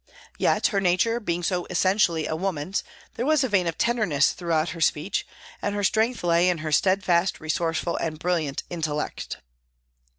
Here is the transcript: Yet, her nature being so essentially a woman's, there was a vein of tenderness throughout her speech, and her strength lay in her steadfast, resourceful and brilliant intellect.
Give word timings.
Yet, 0.39 0.65
her 0.73 0.81
nature 0.81 1.19
being 1.19 1.43
so 1.43 1.67
essentially 1.69 2.25
a 2.25 2.35
woman's, 2.35 2.83
there 3.13 3.23
was 3.27 3.43
a 3.43 3.47
vein 3.47 3.67
of 3.67 3.77
tenderness 3.77 4.31
throughout 4.33 4.69
her 4.69 4.81
speech, 4.81 5.27
and 5.61 5.75
her 5.75 5.83
strength 5.83 6.23
lay 6.23 6.49
in 6.49 6.57
her 6.65 6.71
steadfast, 6.71 7.39
resourceful 7.39 7.97
and 7.97 8.17
brilliant 8.17 8.63
intellect. 8.71 9.37